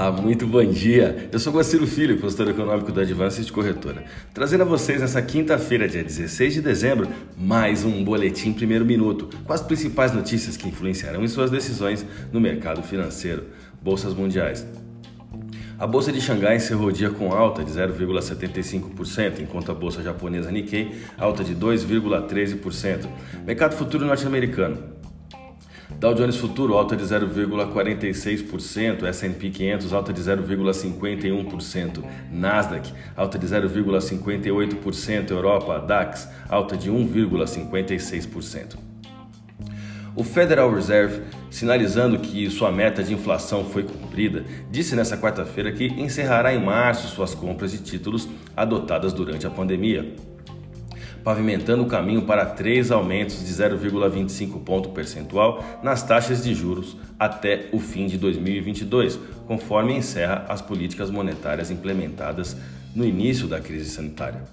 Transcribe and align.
Olá, 0.00 0.10
muito 0.10 0.46
bom 0.46 0.64
dia. 0.64 1.28
Eu 1.30 1.38
sou 1.38 1.52
Guaciro 1.52 1.86
Filho, 1.86 2.18
consultor 2.18 2.48
econômico 2.48 2.90
da 2.90 3.02
Advanced 3.02 3.52
Corretora, 3.52 4.02
trazendo 4.32 4.62
a 4.62 4.64
vocês 4.64 5.02
nessa 5.02 5.20
quinta-feira, 5.20 5.86
dia 5.86 6.02
16 6.02 6.54
de 6.54 6.62
dezembro, 6.62 7.06
mais 7.36 7.84
um 7.84 8.02
boletim 8.02 8.50
primeiro 8.54 8.82
minuto 8.82 9.28
com 9.44 9.52
as 9.52 9.60
principais 9.60 10.14
notícias 10.14 10.56
que 10.56 10.66
influenciarão 10.66 11.22
em 11.22 11.28
suas 11.28 11.50
decisões 11.50 12.06
no 12.32 12.40
mercado 12.40 12.82
financeiro. 12.82 13.48
Bolsas 13.82 14.14
mundiais. 14.14 14.66
A 15.78 15.86
bolsa 15.86 16.10
de 16.10 16.20
Xangai 16.22 16.56
encerrou 16.56 16.88
o 16.88 16.92
dia 16.92 17.10
com 17.10 17.34
alta 17.34 17.62
de 17.62 17.70
0,75%, 17.70 19.40
enquanto 19.40 19.70
a 19.70 19.74
bolsa 19.74 20.02
japonesa 20.02 20.50
Nikkei 20.50 20.92
alta 21.18 21.44
de 21.44 21.54
2,13%. 21.54 23.06
Mercado 23.44 23.76
futuro 23.76 24.06
norte-americano. 24.06 24.99
Dow 25.98 26.14
Jones 26.14 26.36
Futuro 26.36 26.76
alta 26.76 26.96
de 26.96 27.04
0,46%, 27.04 29.06
S&P 29.06 29.50
500 29.50 29.92
alta 29.92 30.12
de 30.12 30.22
0,51%, 30.22 32.04
Nasdaq 32.30 32.92
alta 33.16 33.38
de 33.38 33.46
0,58%, 33.46 35.30
Europa 35.30 35.78
DAX 35.78 36.28
alta 36.48 36.76
de 36.76 36.90
1,56%. 36.90 38.76
O 40.16 40.24
Federal 40.24 40.74
Reserve, 40.74 41.22
sinalizando 41.50 42.18
que 42.18 42.50
sua 42.50 42.72
meta 42.72 43.02
de 43.02 43.14
inflação 43.14 43.64
foi 43.64 43.84
cumprida, 43.84 44.44
disse 44.70 44.96
nesta 44.96 45.16
quarta-feira 45.16 45.70
que 45.70 45.86
encerrará 45.86 46.52
em 46.52 46.62
março 46.62 47.08
suas 47.08 47.34
compras 47.34 47.72
de 47.72 47.78
títulos 47.78 48.28
adotadas 48.56 49.12
durante 49.12 49.46
a 49.46 49.50
pandemia 49.50 50.16
pavimentando 51.24 51.82
o 51.82 51.86
caminho 51.86 52.22
para 52.22 52.46
três 52.46 52.90
aumentos 52.90 53.44
de 53.44 53.52
0,25 53.52 54.62
ponto 54.64 54.90
percentual 54.90 55.64
nas 55.82 56.02
taxas 56.02 56.42
de 56.42 56.54
juros 56.54 56.96
até 57.18 57.68
o 57.72 57.78
fim 57.78 58.06
de 58.06 58.16
2022, 58.18 59.18
conforme 59.46 59.94
encerra 59.94 60.46
as 60.48 60.62
políticas 60.62 61.10
monetárias 61.10 61.70
implementadas 61.70 62.56
no 62.94 63.04
início 63.04 63.46
da 63.46 63.60
crise 63.60 63.90
sanitária. 63.90 64.44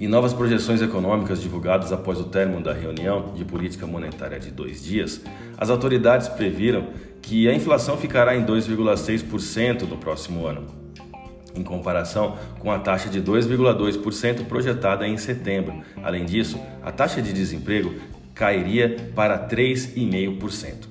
Em 0.00 0.08
novas 0.08 0.32
projeções 0.32 0.82
econômicas 0.82 1.40
divulgadas 1.40 1.92
após 1.92 2.18
o 2.18 2.24
término 2.24 2.60
da 2.60 2.72
reunião 2.72 3.34
de 3.34 3.44
política 3.44 3.86
monetária 3.86 4.40
de 4.40 4.50
dois 4.50 4.82
dias, 4.82 5.20
as 5.56 5.70
autoridades 5.70 6.28
previram 6.28 6.88
que 7.20 7.48
a 7.48 7.54
inflação 7.54 7.96
ficará 7.96 8.36
em 8.36 8.44
2,6% 8.44 9.82
no 9.82 9.96
próximo 9.96 10.44
ano, 10.44 10.81
em 11.54 11.62
comparação 11.62 12.36
com 12.58 12.70
a 12.70 12.78
taxa 12.78 13.08
de 13.08 13.20
2,2% 13.20 14.44
projetada 14.46 15.06
em 15.06 15.16
setembro. 15.16 15.82
Além 16.02 16.24
disso, 16.24 16.60
a 16.82 16.90
taxa 16.90 17.20
de 17.20 17.32
desemprego 17.32 17.94
cairia 18.34 18.96
para 19.14 19.38
3,5%. 19.48 20.88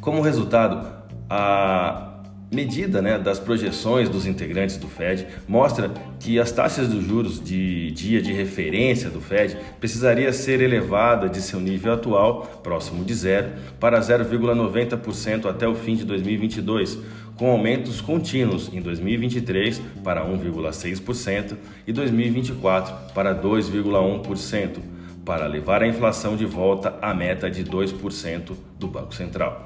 Como 0.00 0.20
resultado, 0.20 0.86
a 1.28 2.06
medida 2.52 3.02
né, 3.02 3.18
das 3.18 3.40
projeções 3.40 4.08
dos 4.08 4.24
integrantes 4.24 4.76
do 4.76 4.86
Fed 4.86 5.26
mostra 5.48 5.90
que 6.20 6.38
as 6.38 6.52
taxas 6.52 6.88
dos 6.88 7.04
juros 7.04 7.42
de 7.42 7.90
dia 7.90 8.22
de 8.22 8.32
referência 8.32 9.10
do 9.10 9.20
Fed 9.20 9.56
precisaria 9.80 10.32
ser 10.32 10.60
elevada 10.60 11.28
de 11.28 11.40
seu 11.42 11.58
nível 11.58 11.92
atual, 11.92 12.60
próximo 12.62 13.04
de 13.04 13.14
zero, 13.14 13.52
para 13.80 14.00
0,90% 14.00 15.46
até 15.46 15.66
o 15.66 15.74
fim 15.74 15.96
de 15.96 16.04
2022, 16.04 16.98
com 17.36 17.50
aumentos 17.50 18.00
contínuos 18.00 18.70
em 18.72 18.80
2023 18.80 19.80
para 20.02 20.24
1,6% 20.24 21.56
e 21.86 21.92
2024 21.92 23.12
para 23.12 23.34
2,1%, 23.34 24.78
para 25.24 25.46
levar 25.46 25.82
a 25.82 25.88
inflação 25.88 26.36
de 26.36 26.46
volta 26.46 26.96
à 27.02 27.12
meta 27.12 27.50
de 27.50 27.64
2% 27.64 28.52
do 28.78 28.88
Banco 28.88 29.14
Central. 29.14 29.64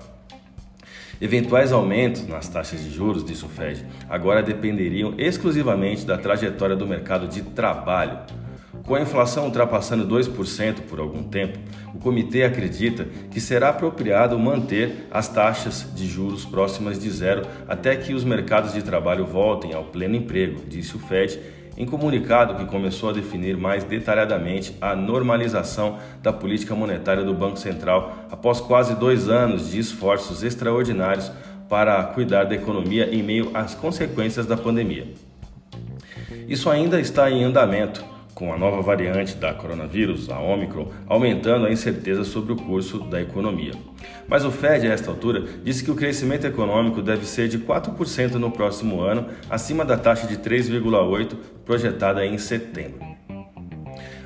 Eventuais 1.20 1.70
aumentos 1.70 2.26
nas 2.26 2.48
taxas 2.48 2.82
de 2.82 2.90
juros, 2.90 3.22
disse 3.22 3.44
o 3.44 3.48
Fed, 3.48 3.84
agora 4.08 4.42
dependeriam 4.42 5.12
exclusivamente 5.18 6.06
da 6.06 6.16
trajetória 6.16 6.74
do 6.74 6.86
mercado 6.86 7.28
de 7.28 7.42
trabalho. 7.42 8.20
Com 8.86 8.94
a 8.94 9.00
inflação 9.00 9.44
ultrapassando 9.44 10.06
2% 10.06 10.80
por 10.88 10.98
algum 10.98 11.22
tempo, 11.22 11.58
o 11.94 11.98
comitê 11.98 12.42
acredita 12.42 13.06
que 13.30 13.40
será 13.40 13.68
apropriado 13.68 14.38
manter 14.38 15.06
as 15.10 15.28
taxas 15.28 15.86
de 15.94 16.06
juros 16.06 16.44
próximas 16.44 16.98
de 16.98 17.10
zero 17.10 17.42
até 17.68 17.94
que 17.96 18.14
os 18.14 18.24
mercados 18.24 18.72
de 18.72 18.82
trabalho 18.82 19.26
voltem 19.26 19.74
ao 19.74 19.84
pleno 19.84 20.16
emprego, 20.16 20.62
disse 20.66 20.96
o 20.96 20.98
Fed 20.98 21.38
em 21.76 21.86
comunicado 21.86 22.56
que 22.56 22.66
começou 22.66 23.08
a 23.08 23.12
definir 23.12 23.56
mais 23.56 23.84
detalhadamente 23.84 24.76
a 24.82 24.94
normalização 24.94 25.98
da 26.22 26.30
política 26.30 26.74
monetária 26.74 27.24
do 27.24 27.32
Banco 27.32 27.58
Central 27.58 28.26
após 28.30 28.60
quase 28.60 28.94
dois 28.96 29.30
anos 29.30 29.70
de 29.70 29.78
esforços 29.78 30.42
extraordinários 30.42 31.32
para 31.70 32.02
cuidar 32.04 32.44
da 32.44 32.54
economia 32.54 33.08
em 33.14 33.22
meio 33.22 33.50
às 33.54 33.74
consequências 33.74 34.44
da 34.44 34.56
pandemia. 34.56 35.06
Isso 36.46 36.68
ainda 36.68 37.00
está 37.00 37.30
em 37.30 37.44
andamento, 37.44 38.04
com 38.40 38.54
a 38.54 38.56
nova 38.56 38.80
variante 38.80 39.36
da 39.36 39.52
coronavírus, 39.52 40.30
a 40.30 40.38
Omicron, 40.38 40.88
aumentando 41.06 41.66
a 41.66 41.70
incerteza 41.70 42.24
sobre 42.24 42.54
o 42.54 42.56
curso 42.56 43.00
da 43.00 43.20
economia. 43.20 43.74
Mas 44.26 44.46
o 44.46 44.50
Fed, 44.50 44.88
a 44.88 44.94
esta 44.94 45.10
altura, 45.10 45.44
disse 45.62 45.84
que 45.84 45.90
o 45.90 45.94
crescimento 45.94 46.46
econômico 46.46 47.02
deve 47.02 47.26
ser 47.26 47.48
de 47.48 47.58
4% 47.58 48.36
no 48.36 48.50
próximo 48.50 49.02
ano, 49.02 49.26
acima 49.50 49.84
da 49.84 49.98
taxa 49.98 50.26
de 50.26 50.38
3,8% 50.38 51.36
projetada 51.66 52.24
em 52.24 52.38
setembro. 52.38 53.00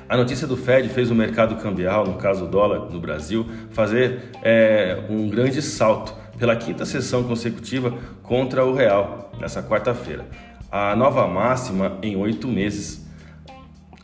A 0.07 0.15
notícia 0.15 0.47
do 0.47 0.55
Fed 0.55 0.87
fez 0.87 1.11
o 1.11 1.15
mercado 1.15 1.57
cambial, 1.61 2.07
no 2.07 2.13
caso 2.13 2.45
o 2.45 2.47
dólar 2.47 2.89
no 2.89 3.01
Brasil, 3.01 3.45
fazer 3.71 4.29
é, 4.41 4.97
um 5.09 5.27
grande 5.27 5.61
salto 5.61 6.15
pela 6.39 6.55
quinta 6.55 6.85
sessão 6.85 7.21
consecutiva 7.25 7.93
contra 8.23 8.63
o 8.63 8.73
real 8.73 9.29
nessa 9.41 9.61
quarta-feira. 9.61 10.25
A 10.71 10.95
nova 10.95 11.27
máxima 11.27 11.97
em 12.01 12.15
oito 12.15 12.47
meses 12.47 13.04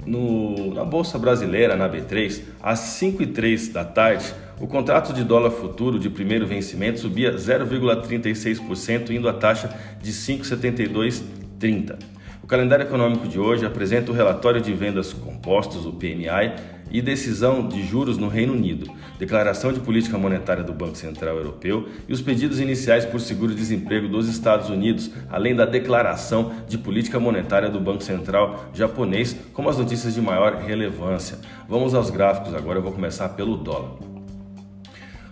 no, 0.06 0.74
na 0.74 0.84
Bolsa 0.84 1.18
Brasileira, 1.18 1.76
na 1.76 1.90
B3, 1.90 2.42
às 2.62 2.80
5 2.80 3.24
e 3.24 3.28
3 3.28 3.70
da 3.70 3.86
tarde, 3.86 4.34
o 4.60 4.68
contrato 4.68 5.14
de 5.14 5.24
dólar 5.24 5.52
futuro 5.52 5.98
de 5.98 6.10
primeiro 6.10 6.46
vencimento 6.46 7.00
subia 7.00 7.34
0,36%, 7.34 9.10
indo 9.10 9.28
à 9.28 9.34
taxa 9.34 9.76
de 10.02 10.12
5,7230. 10.12 11.98
O 12.44 12.48
calendário 12.48 12.86
econômico 12.86 13.28
de 13.28 13.40
hoje 13.40 13.66
apresenta 13.66 14.12
o 14.12 14.16
relatório 14.16 14.62
de 14.62 14.74
vendas 14.74 15.14
compostos, 15.14 15.86
o 15.86 15.94
PMI, 15.94 16.54
e 16.92 17.02
decisão 17.02 17.68
de 17.68 17.84
juros 17.86 18.18
no 18.18 18.28
Reino 18.28 18.54
Unido, 18.54 18.92
declaração 19.18 19.72
de 19.72 19.80
política 19.80 20.18
monetária 20.18 20.64
do 20.64 20.74
Banco 20.74 20.98
Central 20.98 21.38
Europeu 21.38 21.88
e 22.08 22.14
os 22.14 22.22
pedidos 22.22 22.60
iniciais 22.60 23.06
por 23.06 23.20
seguro-desemprego 23.20 24.08
dos 24.08 24.28
Estados 24.28 24.70
Unidos, 24.70 25.12
além 25.30 25.56
da 25.56 25.66
declaração 25.66 26.52
de 26.68 26.78
política 26.78 27.20
monetária 27.20 27.70
do 27.70 27.80
Banco 27.80 28.04
Central 28.04 28.70
japonês, 28.74 29.36
como 29.54 29.70
as 29.70 29.78
notícias 29.78 30.14
de 30.14 30.22
maior 30.22 30.56
relevância. 30.56 31.38
Vamos 31.68 31.94
aos 31.94 32.10
gráficos 32.10 32.54
agora, 32.54 32.80
eu 32.80 32.84
vou 32.84 32.92
começar 32.92 33.30
pelo 33.30 33.58
dólar. 33.58 34.12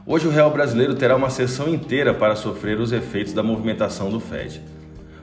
Hoje 0.05 0.27
o 0.27 0.31
real 0.31 0.49
brasileiro 0.49 0.95
terá 0.95 1.15
uma 1.15 1.29
sessão 1.29 1.69
inteira 1.69 2.13
para 2.13 2.35
sofrer 2.35 2.79
os 2.79 2.91
efeitos 2.91 3.31
da 3.31 3.43
movimentação 3.43 4.09
do 4.09 4.19
Fed. 4.19 4.59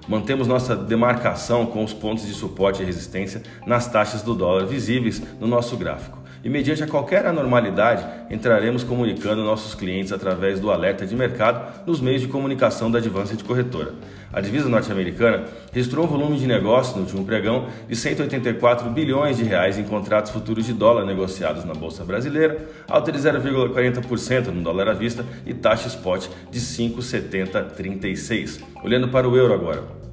Mantemos 0.07 0.47
nossa 0.47 0.77
demarcação 0.77 1.67
com 1.67 1.83
os 1.83 1.93
pontos 1.93 2.25
de 2.25 2.33
suporte 2.33 2.83
e 2.83 2.87
resistência 2.87 3.43
nas 3.67 3.91
taxas 3.91 4.23
do 4.23 4.35
dólar 4.35 4.65
visíveis 4.67 5.21
no 5.41 5.49
nosso 5.49 5.77
gráfico. 5.77 6.26
E 6.45 6.49
mediante 6.49 6.83
a 6.83 6.87
qualquer 6.87 7.27
anormalidade, 7.27 8.05
entraremos 8.31 8.85
comunicando 8.85 9.43
nossos 9.43 9.75
clientes 9.75 10.13
através 10.13 10.61
do 10.61 10.71
alerta 10.71 11.07
de 11.07 11.17
mercado 11.17 11.85
nos 11.87 12.01
meios 12.01 12.23
de 12.23 12.29
comunicação 12.29 12.91
da 12.91 12.99
Advanced 12.99 13.43
Corretora. 13.45 13.95
A 14.33 14.41
divisa 14.41 14.69
norte-americana 14.69 15.45
registrou 15.73 16.05
um 16.05 16.09
volume 16.09 16.39
de 16.39 16.47
negócio 16.47 16.97
no 16.97 17.03
último 17.03 17.25
pregão 17.25 17.67
de 17.89 17.97
184 17.97 18.91
bilhões 18.91 19.39
de 19.39 19.45
reais 19.45 19.79
em 19.79 19.85
contratos 19.85 20.31
futuros 20.31 20.67
de 20.67 20.73
dólar 20.73 21.05
negociados 21.05 21.65
na 21.65 21.75
bolsa 21.75 22.05
brasileira, 22.05 22.69
alta 22.89 23.11
de 23.11 23.19
0,40% 23.19 24.49
no 24.49 24.63
dólar 24.63 24.89
à 24.89 24.93
vista 24.93 25.25
e 25.47 25.55
taxa 25.55 25.89
spot 25.89 26.28
de 26.51 26.60
5,7036. 26.60 28.60
Olhando 28.83 29.09
para 29.09 29.28
o 29.28 29.37
euro 29.37 29.55
agora. 29.55 30.06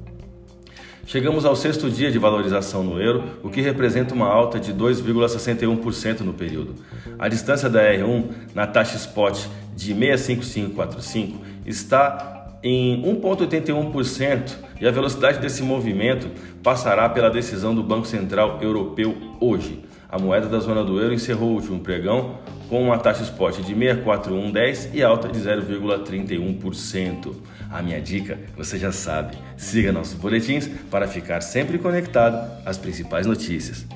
Chegamos 1.06 1.44
ao 1.44 1.54
sexto 1.54 1.90
dia 1.90 2.10
de 2.10 2.18
valorização 2.18 2.82
no 2.82 3.00
euro, 3.00 3.24
o 3.42 3.50
que 3.50 3.60
representa 3.60 4.14
uma 4.14 4.26
alta 4.26 4.58
de 4.58 4.72
2,61% 4.72 6.20
no 6.20 6.32
período. 6.32 6.74
A 7.18 7.28
distância 7.28 7.68
da 7.68 7.82
R1 7.82 8.24
na 8.54 8.66
taxa 8.66 8.96
spot 8.96 9.38
de 9.76 9.94
65545 9.94 11.38
está 11.66 12.33
em 12.64 13.02
1,81% 13.02 14.56
e 14.80 14.86
a 14.88 14.90
velocidade 14.90 15.38
desse 15.38 15.62
movimento 15.62 16.30
passará 16.62 17.06
pela 17.10 17.30
decisão 17.30 17.74
do 17.74 17.82
Banco 17.82 18.06
Central 18.06 18.58
Europeu 18.62 19.14
hoje. 19.38 19.84
A 20.08 20.18
moeda 20.18 20.48
da 20.48 20.58
zona 20.60 20.82
do 20.82 20.98
euro 20.98 21.12
encerrou 21.12 21.50
o 21.50 21.54
último 21.54 21.80
pregão 21.80 22.38
com 22.70 22.82
uma 22.82 22.98
taxa 22.98 23.22
spot 23.22 23.58
de 23.58 23.74
64110 23.74 24.90
e 24.94 25.02
alta 25.02 25.28
de 25.28 25.38
0,31%. 25.38 27.34
A 27.70 27.82
minha 27.82 28.00
dica, 28.00 28.38
você 28.56 28.78
já 28.78 28.90
sabe, 28.90 29.36
siga 29.56 29.92
nossos 29.92 30.14
boletins 30.14 30.66
para 30.90 31.06
ficar 31.06 31.42
sempre 31.42 31.76
conectado 31.76 32.50
às 32.64 32.78
principais 32.78 33.26
notícias. 33.26 33.86